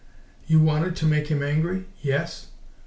[0.47, 2.47] "You wanted to make him angry?" "Yes."